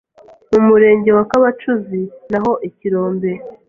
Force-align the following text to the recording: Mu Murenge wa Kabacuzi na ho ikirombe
Mu 0.51 0.61
Murenge 0.67 1.09
wa 1.17 1.23
Kabacuzi 1.31 2.01
na 2.31 2.39
ho 2.43 2.51
ikirombe 2.69 3.31